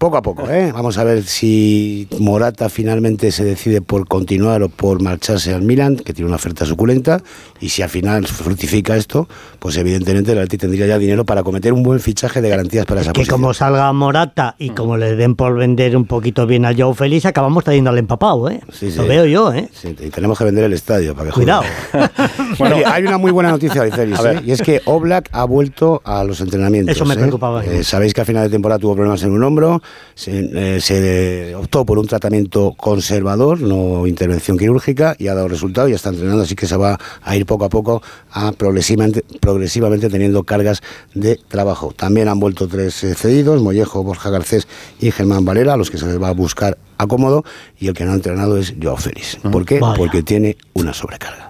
Poco 0.00 0.16
a 0.16 0.22
poco, 0.22 0.48
¿eh? 0.48 0.72
Vamos 0.72 0.96
a 0.96 1.04
ver 1.04 1.24
si 1.24 2.08
Morata 2.20 2.70
finalmente 2.70 3.30
se 3.30 3.44
decide 3.44 3.82
por 3.82 4.08
continuar 4.08 4.62
o 4.62 4.70
por 4.70 5.02
marcharse 5.02 5.52
al 5.52 5.60
Milan, 5.60 5.96
que 5.96 6.14
tiene 6.14 6.26
una 6.26 6.36
oferta 6.36 6.64
suculenta, 6.64 7.20
y 7.60 7.68
si 7.68 7.82
al 7.82 7.90
final 7.90 8.26
fructifica 8.26 8.96
esto, 8.96 9.28
pues 9.58 9.76
evidentemente 9.76 10.32
el 10.32 10.38
Atleti 10.38 10.56
tendría 10.56 10.86
ya 10.86 10.96
dinero 10.96 11.26
para 11.26 11.42
cometer 11.42 11.74
un 11.74 11.82
buen 11.82 12.00
fichaje 12.00 12.40
de 12.40 12.48
garantías 12.48 12.86
para 12.86 13.02
esa 13.02 13.12
que 13.12 13.20
posición. 13.20 13.42
como 13.42 13.52
salga 13.52 13.92
Morata 13.92 14.54
y 14.58 14.70
como 14.70 14.96
le 14.96 15.16
den 15.16 15.34
por 15.36 15.54
vender 15.54 15.94
un 15.94 16.06
poquito 16.06 16.46
bien 16.46 16.64
a 16.64 16.72
Joe 16.74 16.94
Félix, 16.94 17.26
acabamos 17.26 17.62
trayendo 17.64 17.90
al 17.90 17.98
empapado, 17.98 18.48
¿eh? 18.48 18.62
Sí, 18.72 18.90
sí. 18.90 18.96
Lo 18.96 19.06
veo 19.06 19.26
yo, 19.26 19.52
¿eh? 19.52 19.68
Sí, 19.70 19.94
y 20.00 20.08
tenemos 20.08 20.38
que 20.38 20.44
vender 20.44 20.64
el 20.64 20.72
estadio 20.72 21.14
para 21.14 21.26
que 21.28 21.34
Cuidado. 21.34 21.64
bueno, 22.58 22.76
Oye, 22.76 22.86
hay 22.86 23.02
una 23.02 23.18
muy 23.18 23.32
buena 23.32 23.50
noticia 23.50 23.82
hoy, 23.82 23.90
Félix. 23.90 24.24
¿eh? 24.24 24.40
y 24.46 24.52
es 24.52 24.62
que 24.62 24.80
Oblak 24.86 25.28
ha 25.32 25.44
vuelto 25.44 26.00
a 26.06 26.24
los 26.24 26.40
entrenamientos. 26.40 26.96
Eso 26.96 27.04
me 27.04 27.12
¿eh? 27.12 27.18
preocupaba. 27.18 27.62
Eh, 27.66 27.84
Sabéis 27.84 28.14
que 28.14 28.22
a 28.22 28.24
final 28.24 28.44
de 28.44 28.48
temporada 28.48 28.78
tuvo 28.78 28.94
problemas 28.94 29.22
en 29.24 29.32
un 29.32 29.44
hombro, 29.44 29.82
se, 30.14 30.76
eh, 30.76 30.80
se 30.80 31.54
optó 31.54 31.84
por 31.84 31.98
un 31.98 32.06
tratamiento 32.06 32.74
conservador, 32.76 33.60
no 33.60 34.06
intervención 34.06 34.58
quirúrgica, 34.58 35.16
y 35.18 35.28
ha 35.28 35.34
dado 35.34 35.48
resultado 35.48 35.88
y 35.88 35.92
está 35.92 36.10
entrenando, 36.10 36.42
así 36.42 36.54
que 36.54 36.66
se 36.66 36.76
va 36.76 36.98
a 37.22 37.36
ir 37.36 37.46
poco 37.46 37.64
a 37.64 37.68
poco 37.68 38.02
a 38.30 38.52
progresivamente, 38.52 39.24
progresivamente 39.40 40.08
teniendo 40.08 40.44
cargas 40.44 40.82
de 41.14 41.36
trabajo. 41.48 41.92
También 41.96 42.28
han 42.28 42.40
vuelto 42.40 42.68
tres 42.68 43.02
eh, 43.04 43.14
cedidos, 43.14 43.62
Mollejo, 43.62 44.02
Borja 44.02 44.30
Garcés 44.30 44.68
y 45.00 45.10
Germán 45.10 45.44
Valera, 45.44 45.74
a 45.74 45.76
los 45.76 45.90
que 45.90 45.98
se 45.98 46.06
les 46.06 46.20
va 46.20 46.28
a 46.28 46.34
buscar 46.34 46.78
acomodo, 46.98 47.44
y 47.78 47.88
el 47.88 47.94
que 47.94 48.04
no 48.04 48.12
ha 48.12 48.14
entrenado 48.14 48.58
es 48.58 48.74
Joao 48.80 48.96
Félix. 48.96 49.36
¿Por 49.36 49.64
qué? 49.64 49.80
Vaya. 49.80 49.94
Porque 49.94 50.22
tiene 50.22 50.56
una 50.74 50.92
sobrecarga. 50.92 51.49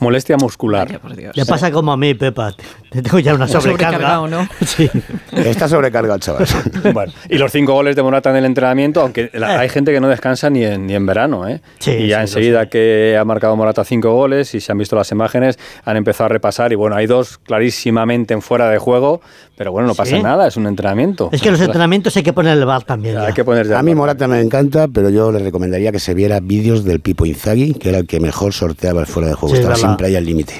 Molestia 0.00 0.36
muscular. 0.36 0.86
Vaya, 0.86 0.98
por 1.00 1.14
Dios. 1.16 1.36
Le 1.36 1.44
pasa 1.46 1.70
como 1.70 1.92
a 1.92 1.96
mí, 1.96 2.14
Pepa. 2.14 2.54
Te 2.90 3.02
tengo 3.02 3.18
ya 3.18 3.34
una 3.34 3.48
sobrecarga. 3.48 4.26
¿no? 4.28 4.48
Sí. 4.64 4.88
Está 5.32 5.68
sobrecargado 5.68 6.14
el 6.14 6.20
chaval. 6.20 6.46
Bueno, 6.92 7.12
y 7.28 7.36
los 7.38 7.50
cinco 7.52 7.72
goles 7.74 7.96
de 7.96 8.02
Morata 8.02 8.30
en 8.30 8.36
el 8.36 8.44
entrenamiento, 8.44 9.00
aunque 9.00 9.30
la- 9.34 9.60
hay 9.60 9.68
gente 9.68 9.92
que 9.92 10.00
no 10.00 10.08
descansa 10.08 10.48
ni 10.50 10.64
en, 10.64 10.86
ni 10.86 10.94
en 10.94 11.04
verano, 11.04 11.46
¿eh? 11.48 11.60
Sí, 11.80 11.90
y 11.92 12.08
ya 12.08 12.18
sí, 12.18 12.22
enseguida 12.38 12.66
que 12.68 13.16
ha 13.20 13.24
marcado 13.24 13.56
Morata 13.56 13.84
cinco 13.84 14.12
goles 14.14 14.54
y 14.54 14.60
se 14.60 14.72
han 14.72 14.78
visto 14.78 14.96
las 14.96 15.10
imágenes, 15.10 15.58
han 15.84 15.96
empezado 15.96 16.26
a 16.26 16.28
repasar 16.28 16.72
y 16.72 16.76
bueno, 16.76 16.96
hay 16.96 17.06
dos 17.06 17.38
clarísimamente 17.38 18.34
en 18.34 18.42
fuera 18.42 18.70
de 18.70 18.78
juego, 18.78 19.20
pero 19.58 19.72
bueno, 19.72 19.88
no 19.88 19.94
pasa 19.96 20.16
¿Sí? 20.16 20.22
nada, 20.22 20.46
es 20.46 20.56
un 20.56 20.68
entrenamiento. 20.68 21.30
Es 21.32 21.42
que 21.42 21.50
los 21.50 21.60
entrenamientos 21.60 22.16
hay 22.16 22.22
que 22.22 22.32
poner 22.32 22.56
el 22.56 22.64
bar 22.64 22.84
también. 22.84 23.16
ya. 23.16 23.26
Hay 23.26 23.32
que 23.32 23.44
poner 23.44 23.66
ya 23.66 23.80
A 23.80 23.82
mí 23.82 23.92
Morata 23.92 24.28
me 24.28 24.40
encanta, 24.40 24.86
pero 24.86 25.10
yo 25.10 25.32
le 25.32 25.40
recomendaría 25.40 25.90
que 25.90 25.98
se 25.98 26.14
viera 26.14 26.38
vídeos 26.38 26.84
del 26.84 27.00
Pipo 27.00 27.26
Inzaghi, 27.26 27.74
que 27.74 27.88
era 27.88 27.98
el 27.98 28.06
que 28.06 28.20
mejor 28.20 28.52
sorteaba 28.52 29.00
el 29.00 29.08
fuera 29.08 29.28
de 29.28 29.34
juego. 29.34 29.56
Sí, 29.56 29.60
Estaba 29.60 29.74
siempre 29.74 30.06
ahí 30.06 30.14
al 30.14 30.24
límite. 30.24 30.54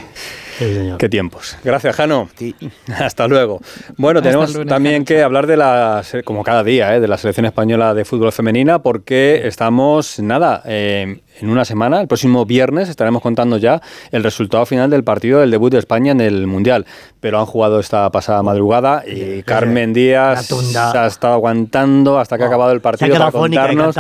Sí, 0.59 0.75
señor. 0.75 0.99
Qué 0.99 1.09
tiempos. 1.09 1.57
Gracias, 1.63 1.95
Jano. 1.95 2.29
Sí. 2.37 2.55
Hasta 2.99 3.29
luego. 3.29 3.61
Bueno, 3.97 4.19
Hasta 4.19 4.31
tenemos 4.31 4.53
lunes, 4.55 4.69
también 4.69 4.95
Jano, 4.97 5.05
que 5.05 5.23
hablar 5.23 5.47
de 5.47 5.57
la, 5.57 6.03
como 6.25 6.43
cada 6.43 6.65
día, 6.65 6.97
¿eh? 6.97 7.01
de 7.01 7.07
la 7.07 7.17
selección 7.17 7.47
española 7.47 7.95
de 7.95 8.05
fútbol 8.05 8.33
femenina, 8.33 8.81
porque 8.81 9.47
estamos, 9.47 10.19
nada, 10.19 10.63
eh, 10.67 11.21
en 11.41 11.51
una 11.51 11.65
semana, 11.65 12.01
el 12.01 12.09
próximo 12.09 12.45
viernes, 12.45 12.89
estaremos 12.89 13.23
contando 13.23 13.57
ya 13.59 13.81
el 14.11 14.25
resultado 14.25 14.67
final 14.67 14.91
del 14.91 15.05
partido 15.05 15.41
del 15.41 15.53
debut 15.53 15.73
de 15.73 15.79
España 15.79 16.11
en 16.11 16.21
el 16.21 16.47
Mundial. 16.49 16.87
Pero 17.21 17.39
han 17.39 17.47
jugado 17.47 17.79
esta 17.79 18.11
pasada 18.11 18.43
madrugada 18.43 19.05
y 19.07 19.43
Carmen 19.45 19.93
Díaz 19.93 20.47
se 20.47 20.79
ha 20.79 21.07
estado 21.07 21.35
aguantando 21.35 22.19
hasta 22.19 22.37
que 22.37 22.45
ha 22.45 22.47
acabado 22.47 22.73
el 22.73 22.79
Se 22.79 22.89
ha 22.89 22.91
partido 22.91 23.13
quedado 23.15 23.31
para 23.31 23.43
contarnos. 23.43 23.97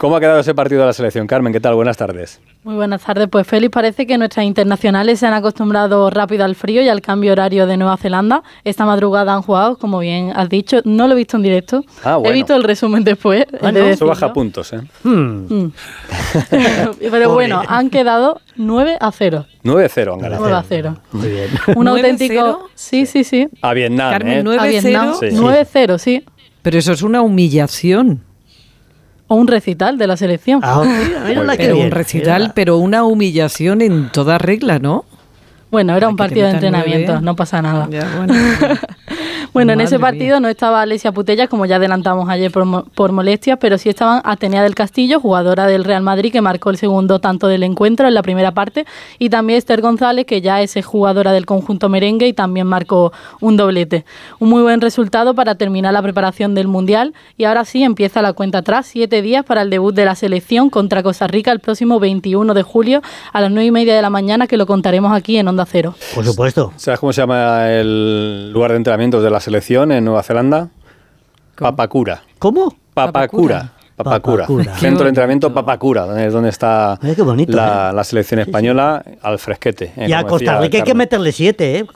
Cómo 0.00 0.16
ha 0.16 0.20
quedado 0.20 0.40
ese 0.40 0.54
partido 0.54 0.80
de 0.80 0.86
la 0.86 0.92
selección. 0.94 1.26
Carmen, 1.26 1.52
¿qué 1.52 1.60
tal? 1.60 1.74
Buenas 1.74 1.98
tardes. 1.98 2.40
Muy 2.64 2.74
buenas 2.74 3.02
tardes. 3.02 3.28
Pues 3.30 3.46
Félix, 3.46 3.70
parece 3.70 4.06
que 4.06 4.16
nuestras 4.16 4.46
internacionales 4.46 5.18
se 5.18 5.26
han 5.26 5.34
acostumbrado 5.34 6.08
rápido 6.08 6.46
al 6.46 6.54
frío 6.54 6.80
y 6.80 6.88
al 6.88 7.02
cambio 7.02 7.32
horario 7.32 7.66
de 7.66 7.76
Nueva 7.76 7.98
Zelanda. 7.98 8.42
Esta 8.64 8.86
madrugada 8.86 9.34
han 9.34 9.42
jugado, 9.42 9.76
como 9.76 9.98
bien 9.98 10.32
has 10.34 10.48
dicho, 10.48 10.80
no 10.86 11.06
lo 11.06 11.12
he 11.12 11.16
visto 11.16 11.36
en 11.36 11.42
directo. 11.42 11.84
Ah, 12.02 12.16
bueno. 12.16 12.30
He 12.30 12.32
visto 12.32 12.56
el 12.56 12.62
resumen 12.62 13.04
después. 13.04 13.42
he 13.46 13.52
de 13.52 13.58
Bueno, 13.58 13.78
Eso 13.80 14.06
baja 14.06 14.32
puntos, 14.32 14.72
¿eh? 14.72 14.80
Hmm. 15.04 15.64
Mm. 15.64 15.72
Pero 17.10 17.34
bueno, 17.34 17.62
han 17.68 17.90
quedado 17.90 18.40
9 18.56 18.96
a 18.98 19.12
0. 19.12 19.44
9-0 19.64 20.14
han 20.14 20.18
ganado. 20.18 20.40
9 20.40 20.56
a 20.56 20.62
0. 20.66 20.96
Muy 21.12 21.28
bien. 21.28 21.48
Un 21.76 21.86
9-0? 21.86 21.88
auténtico. 21.90 22.68
Sí, 22.74 23.04
sí, 23.04 23.22
sí. 23.22 23.48
A 23.60 23.74
Vietnam, 23.74 24.12
Carmen, 24.12 24.38
¿eh? 24.38 24.42
nueve- 24.42 24.62
A 24.62 24.66
Vietnam. 24.66 25.12
9-0? 25.12 25.30
Sí. 25.30 25.36
9 25.38 25.66
0, 25.70 25.98
sí. 25.98 26.24
Pero 26.62 26.78
eso 26.78 26.92
es 26.92 27.02
una 27.02 27.20
humillación. 27.20 28.29
O 29.32 29.36
un 29.36 29.46
recital 29.46 29.96
de 29.96 30.08
la 30.08 30.16
selección. 30.16 30.58
Ah, 30.64 30.82
mira, 30.84 31.20
mira 31.24 31.44
la 31.44 31.56
que 31.56 31.62
Pero 31.66 31.78
un 31.78 31.92
recital, 31.92 32.42
mira. 32.42 32.52
pero 32.52 32.78
una 32.78 33.04
humillación 33.04 33.80
en 33.80 34.10
toda 34.10 34.38
regla, 34.38 34.80
¿no? 34.80 35.04
Bueno, 35.70 35.96
era 35.96 36.08
un 36.08 36.16
partido 36.16 36.46
de 36.48 36.54
entrenamiento, 36.54 37.20
no 37.20 37.36
pasa 37.36 37.62
nada. 37.62 37.86
Ya, 37.88 38.08
bueno. 38.16 38.34
Bueno, 39.52 39.72
en 39.72 39.80
ese 39.80 39.98
partido 39.98 40.40
no 40.40 40.48
estaba 40.48 40.82
Alesia 40.82 41.12
Putellas, 41.12 41.48
como 41.48 41.66
ya 41.66 41.76
adelantamos 41.76 42.28
ayer 42.28 42.50
por, 42.50 42.64
mo- 42.64 42.84
por 42.94 43.12
molestias, 43.12 43.58
pero 43.60 43.78
sí 43.78 43.88
estaban 43.88 44.20
Atenea 44.24 44.62
del 44.62 44.74
Castillo, 44.74 45.20
jugadora 45.20 45.66
del 45.66 45.84
Real 45.84 46.02
Madrid, 46.02 46.32
que 46.32 46.40
marcó 46.40 46.70
el 46.70 46.76
segundo 46.76 47.18
tanto 47.18 47.46
del 47.48 47.62
encuentro 47.62 48.06
en 48.08 48.14
la 48.14 48.22
primera 48.22 48.52
parte, 48.52 48.86
y 49.18 49.30
también 49.30 49.58
Esther 49.58 49.80
González, 49.80 50.26
que 50.26 50.40
ya 50.40 50.60
es 50.62 50.74
jugadora 50.84 51.32
del 51.32 51.46
conjunto 51.46 51.88
merengue 51.88 52.26
y 52.28 52.32
también 52.32 52.66
marcó 52.66 53.12
un 53.40 53.56
doblete. 53.56 54.04
Un 54.38 54.48
muy 54.50 54.62
buen 54.62 54.80
resultado 54.80 55.34
para 55.34 55.54
terminar 55.56 55.92
la 55.92 56.02
preparación 56.02 56.54
del 56.54 56.68
Mundial, 56.68 57.14
y 57.36 57.44
ahora 57.44 57.64
sí 57.64 57.82
empieza 57.82 58.22
la 58.22 58.32
cuenta 58.32 58.58
atrás, 58.58 58.86
siete 58.86 59.22
días 59.22 59.44
para 59.44 59.62
el 59.62 59.70
debut 59.70 59.94
de 59.94 60.04
la 60.04 60.14
selección 60.14 60.70
contra 60.70 61.02
Costa 61.02 61.26
Rica 61.26 61.52
el 61.52 61.60
próximo 61.60 61.98
21 62.00 62.54
de 62.54 62.62
julio 62.62 63.02
a 63.32 63.40
las 63.40 63.50
nueve 63.50 63.66
y 63.66 63.70
media 63.70 63.94
de 63.94 64.02
la 64.02 64.10
mañana, 64.10 64.46
que 64.46 64.56
lo 64.56 64.66
contaremos 64.66 65.12
aquí 65.12 65.36
en 65.38 65.48
Onda 65.48 65.66
Cero. 65.66 65.94
Por 66.14 66.24
supuesto. 66.24 66.72
¿Sabes 66.76 67.00
cómo 67.00 67.12
se 67.12 67.20
llama 67.22 67.70
el 67.70 68.52
lugar 68.52 68.70
de 68.72 68.76
entrenamientos 68.76 69.22
de 69.22 69.29
la 69.30 69.40
selección 69.40 69.92
en 69.92 70.04
Nueva 70.04 70.22
Zelanda? 70.22 70.70
Papacura. 71.56 72.22
¿Cómo? 72.38 72.74
Papacura. 72.94 73.72
Papacura. 74.04 74.44
Papacura. 74.44 74.74
Centro 74.76 75.04
de 75.04 75.08
entrenamiento. 75.10 75.52
Papacura, 75.52 76.06
donde 76.06 76.26
es 76.26 76.32
donde 76.32 76.48
está 76.50 76.98
Ay, 77.02 77.14
qué 77.14 77.22
bonito, 77.22 77.56
la, 77.56 77.90
¿eh? 77.90 77.94
la 77.94 78.04
selección 78.04 78.40
española 78.40 79.02
al 79.22 79.38
fresquete. 79.38 79.92
eh, 79.96 80.06
Y 80.08 80.12
a 80.12 80.24
Costa 80.24 80.58
Rica 80.60 80.78
hay 80.78 80.84
que 80.84 80.94
meterle 80.94 81.32
siete, 81.32 81.78
¿eh? 81.78 81.86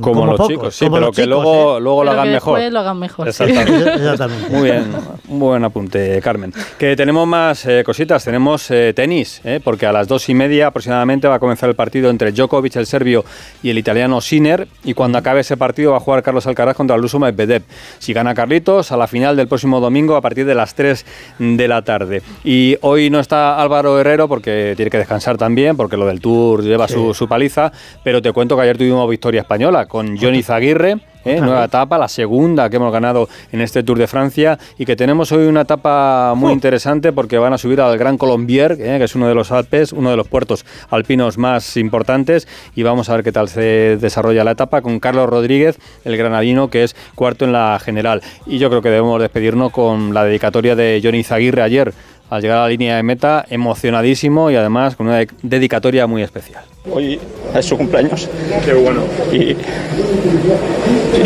Como, 0.00 0.26
los 0.26 0.36
pocos, 0.36 0.48
chicos, 0.48 0.74
sí, 0.76 0.84
como 0.86 0.96
pero 0.96 1.06
los 1.06 1.16
que 1.16 1.22
chicos, 1.22 1.42
luego, 1.42 1.78
¿eh? 1.78 1.80
luego 1.80 2.04
lo 2.04 2.10
Pero 2.10 2.20
hagan 2.20 2.26
que 2.28 2.34
mejor. 2.34 2.54
después 2.58 2.72
lo 2.72 2.78
hagan 2.80 2.98
mejor, 2.98 3.32
sí. 3.32 3.44
Exactamente. 3.44 3.94
Exactamente. 3.94 4.50
Muy 4.50 4.62
bien, 4.70 4.84
un 5.28 5.38
buen 5.40 5.64
apunte, 5.64 6.20
Carmen. 6.22 6.52
Que 6.78 6.96
tenemos 6.96 7.26
más 7.26 7.66
eh, 7.66 7.82
cositas, 7.84 8.24
tenemos 8.24 8.70
eh, 8.70 8.92
tenis, 8.94 9.40
eh, 9.44 9.60
porque 9.62 9.86
a 9.86 9.92
las 9.92 10.08
dos 10.08 10.28
y 10.28 10.34
media 10.34 10.68
aproximadamente 10.68 11.28
va 11.28 11.36
a 11.36 11.38
comenzar 11.38 11.68
el 11.68 11.74
partido 11.74 12.10
entre 12.10 12.32
Djokovic, 12.32 12.76
el 12.76 12.86
serbio, 12.86 13.24
y 13.62 13.70
el 13.70 13.78
italiano 13.78 14.20
Sinner, 14.20 14.68
y 14.84 14.94
cuando 14.94 15.18
acabe 15.18 15.40
ese 15.40 15.56
partido 15.56 15.92
va 15.92 15.98
a 15.98 16.00
jugar 16.00 16.22
Carlos 16.22 16.46
Alcaraz 16.46 16.76
contra 16.76 16.96
el 16.96 17.02
ruso 17.02 17.18
Medvedev. 17.18 17.62
Si 17.98 18.12
gana 18.12 18.34
Carlitos, 18.34 18.92
a 18.92 18.96
la 18.96 19.06
final 19.06 19.36
del 19.36 19.48
próximo 19.48 19.80
domingo 19.80 20.16
a 20.16 20.20
partir 20.20 20.46
de 20.46 20.54
las 20.54 20.74
3 20.74 21.04
de 21.38 21.68
la 21.68 21.82
tarde. 21.82 22.22
Y 22.44 22.76
hoy 22.80 23.10
no 23.10 23.20
está 23.20 23.60
Álvaro 23.60 23.98
Herrero 23.98 24.28
porque 24.28 24.74
tiene 24.76 24.90
que 24.90 24.98
descansar 24.98 25.36
también, 25.36 25.76
porque 25.76 25.96
lo 25.96 26.06
del 26.06 26.20
Tour 26.20 26.62
lleva 26.62 26.88
su, 26.88 27.14
su 27.14 27.28
paliza, 27.28 27.72
pero 28.02 28.22
te 28.22 28.32
cuento 28.32 28.56
que 28.56 28.62
ayer 28.62 28.78
tuvimos 28.78 29.08
victoria 29.08 29.42
española 29.42 29.86
con 29.86 30.16
Johnny 30.16 30.42
Zaguirre, 30.42 30.98
¿eh? 31.26 31.40
nueva 31.40 31.64
etapa, 31.64 31.98
la 31.98 32.08
segunda 32.08 32.70
que 32.70 32.76
hemos 32.76 32.92
ganado 32.92 33.28
en 33.52 33.60
este 33.60 33.82
Tour 33.82 33.98
de 33.98 34.06
Francia 34.06 34.58
y 34.78 34.84
que 34.84 34.96
tenemos 34.96 35.32
hoy 35.32 35.46
una 35.46 35.62
etapa 35.62 36.34
muy 36.36 36.52
interesante 36.52 37.12
porque 37.12 37.38
van 37.38 37.52
a 37.52 37.58
subir 37.58 37.80
al 37.80 37.98
Gran 37.98 38.16
Colombier, 38.16 38.72
¿eh? 38.72 38.98
que 38.98 39.04
es 39.04 39.14
uno 39.14 39.28
de 39.28 39.34
los 39.34 39.52
Alpes, 39.52 39.92
uno 39.92 40.10
de 40.10 40.16
los 40.16 40.28
puertos 40.28 40.64
alpinos 40.90 41.38
más 41.38 41.76
importantes 41.76 42.48
y 42.74 42.82
vamos 42.82 43.08
a 43.08 43.16
ver 43.16 43.24
qué 43.24 43.32
tal 43.32 43.48
se 43.48 43.96
desarrolla 44.00 44.44
la 44.44 44.52
etapa 44.52 44.82
con 44.82 45.00
Carlos 45.00 45.28
Rodríguez, 45.28 45.78
el 46.04 46.16
granadino 46.16 46.70
que 46.70 46.84
es 46.84 46.96
cuarto 47.14 47.44
en 47.44 47.52
la 47.52 47.78
general. 47.82 48.22
Y 48.46 48.58
yo 48.58 48.68
creo 48.68 48.82
que 48.82 48.90
debemos 48.90 49.20
despedirnos 49.20 49.72
con 49.72 50.14
la 50.14 50.24
dedicatoria 50.24 50.76
de 50.76 51.00
Johnny 51.02 51.22
Zaguirre 51.24 51.62
ayer 51.62 51.92
al 52.30 52.42
llegar 52.42 52.58
a 52.58 52.62
la 52.62 52.68
línea 52.68 52.96
de 52.96 53.02
meta, 53.02 53.44
emocionadísimo 53.48 54.50
y 54.50 54.56
además 54.56 54.96
con 54.96 55.06
una 55.06 55.18
de- 55.18 55.28
dedicatoria 55.42 56.06
muy 56.06 56.22
especial. 56.22 56.64
Hoy 56.92 57.18
es 57.54 57.64
su 57.66 57.76
cumpleaños. 57.76 58.28
Qué 58.64 58.72
bueno. 58.74 59.02
Y, 59.32 59.56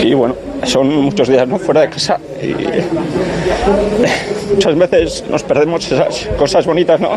y 0.07 0.15
bueno, 0.15 0.35
son 0.65 0.89
muchos 1.05 1.29
días 1.29 1.47
¿no? 1.49 1.59
fuera 1.59 1.83
de 1.83 1.91
casa 1.91 2.19
y 2.43 2.55
muchas 4.55 4.77
veces 4.77 5.25
nos 5.31 5.43
perdemos 5.43 5.91
esas 5.91 6.29
cosas 6.39 6.67
bonitas 6.67 7.01
¿no? 7.01 7.11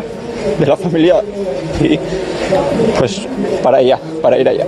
de 0.58 0.66
la 0.66 0.76
familia 0.76 1.16
y 1.82 1.98
pues 2.98 3.26
para 3.62 3.80
ella, 3.80 3.98
para 4.22 4.38
ir 4.38 4.48
allá. 4.48 4.66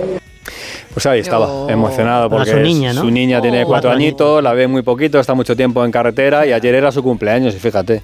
Pues 0.93 1.05
ahí 1.05 1.19
estaba, 1.19 1.47
Oh. 1.47 1.69
emocionado 1.69 2.29
porque 2.29 2.51
su 2.51 2.59
niña, 2.59 2.91
¿no? 2.93 3.01
su 3.01 3.11
niña 3.11 3.41
tiene 3.41 3.63
Oh. 3.63 3.67
cuatro 3.67 3.89
Cuatro 3.89 3.91
añitos, 3.91 4.41
la 4.43 4.53
ve 4.53 4.67
muy 4.67 4.81
poquito, 4.81 5.19
está 5.19 5.33
mucho 5.35 5.55
tiempo 5.55 5.85
en 5.85 5.91
carretera 5.91 6.45
y 6.47 6.51
ayer 6.53 6.73
era 6.73 6.91
su 6.91 7.03
cumpleaños 7.03 7.53
y 7.53 7.59
fíjate, 7.59 7.95
¿eh? 7.95 8.01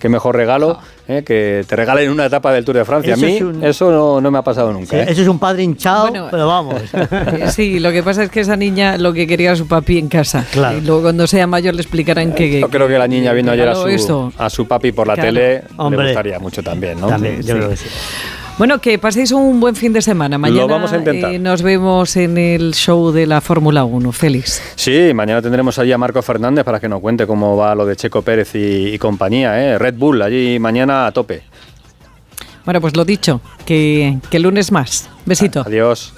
qué 0.00 0.08
mejor 0.08 0.34
regalo 0.34 0.78
¿eh? 1.06 1.22
que 1.24 1.64
te 1.68 1.76
regalen 1.76 2.10
una 2.10 2.26
etapa 2.26 2.52
del 2.52 2.64
Tour 2.64 2.76
de 2.78 2.84
Francia. 2.84 3.14
Eso 3.14 3.24
a 3.24 3.28
mí 3.28 3.36
es 3.36 3.42
un- 3.42 3.62
eso 3.64 3.90
no, 3.92 4.20
no 4.20 4.30
me 4.32 4.38
ha 4.38 4.42
pasado 4.42 4.72
nunca. 4.72 4.88
Sí, 4.90 4.96
¿eh? 4.96 5.06
Eso 5.08 5.22
es 5.22 5.28
un 5.28 5.38
padre 5.38 5.62
hinchado, 5.62 6.08
Bueno, 6.08 6.28
pero 6.30 6.48
vamos. 6.48 6.74
Eh, 6.92 7.48
Sí, 7.52 7.78
lo 7.78 7.92
que 7.92 8.02
pasa 8.02 8.24
es 8.24 8.30
que 8.30 8.40
esa 8.40 8.56
niña 8.56 8.98
lo 8.98 9.12
que 9.12 9.26
quería 9.26 9.50
era 9.50 9.56
su 9.56 9.68
papi 9.68 9.98
en 9.98 10.08
casa. 10.08 10.44
Claro. 10.50 10.78
Y 10.78 10.80
luego 10.80 11.02
cuando 11.02 11.26
sea 11.28 11.46
mayor 11.46 11.74
le 11.74 11.82
explicarán 11.82 12.32
que... 12.32 12.60
Yo 12.60 12.68
creo 12.68 12.88
que 12.88 12.98
la 12.98 13.06
niña 13.06 13.32
viendo 13.32 13.52
ayer 13.52 13.68
a 13.68 13.74
su, 13.76 13.86
esto. 13.88 14.32
a 14.38 14.50
su 14.50 14.66
papi 14.66 14.90
por 14.92 15.06
la 15.06 15.14
Claro. 15.14 15.28
tele 15.28 15.62
Hombre. 15.76 15.98
le 16.02 16.08
gustaría 16.10 16.38
mucho 16.40 16.62
también, 16.62 17.00
¿no? 17.00 17.06
También, 17.08 17.36
yo 17.42 17.42
Sí. 17.42 17.52
creo 17.52 17.68
que 17.70 17.76
sí. 17.76 17.86
Bueno, 18.58 18.80
que 18.80 18.98
paséis 18.98 19.32
un 19.32 19.58
buen 19.60 19.74
fin 19.74 19.92
de 19.92 20.02
semana. 20.02 20.38
Mañana 20.38 20.66
vamos 20.66 20.92
a 20.92 20.98
intentar. 20.98 21.32
eh, 21.32 21.38
nos 21.38 21.62
vemos 21.62 22.16
en 22.16 22.36
el 22.38 22.74
show 22.74 23.10
de 23.10 23.26
la 23.26 23.40
Fórmula 23.40 23.84
1. 23.84 24.12
Félix. 24.12 24.62
Sí, 24.76 25.12
mañana 25.14 25.42
tendremos 25.42 25.78
allí 25.78 25.90
a 25.90 25.98
Marco 25.98 26.22
Fernández 26.22 26.64
para 26.64 26.78
que 26.78 26.88
nos 26.88 27.00
cuente 27.00 27.26
cómo 27.26 27.56
va 27.56 27.74
lo 27.74 27.86
de 27.86 27.96
Checo 27.96 28.22
Pérez 28.22 28.54
y, 28.54 28.94
y 28.94 28.98
compañía, 28.98 29.60
¿eh? 29.60 29.78
Red 29.78 29.94
Bull 29.96 30.22
allí 30.22 30.58
mañana 30.58 31.06
a 31.06 31.12
tope. 31.12 31.42
Bueno, 32.64 32.80
pues 32.80 32.94
lo 32.96 33.04
dicho, 33.04 33.40
que, 33.66 34.18
que 34.30 34.36
el 34.36 34.44
lunes 34.44 34.70
más. 34.70 35.08
Besito. 35.26 35.62
Adiós. 35.66 36.12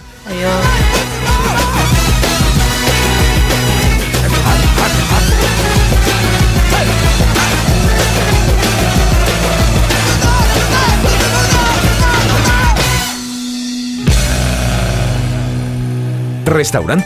Restaurante 16.47 17.03